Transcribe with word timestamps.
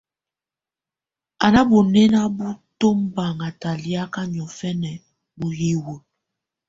Á 1.45 1.47
ná 1.53 1.61
bunɛ́na 1.69 2.21
bú 2.35 2.47
tɔbaŋá 2.79 3.47
talakɛ̀á 3.61 4.21
niɔ̀fǝna 4.31 4.91
ù 5.43 5.45
hiwǝ́. 5.57 5.97